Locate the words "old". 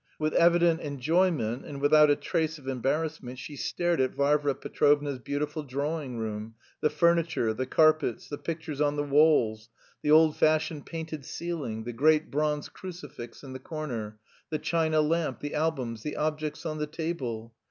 10.09-10.35